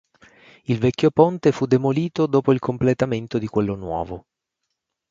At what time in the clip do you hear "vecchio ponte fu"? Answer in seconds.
0.79-1.67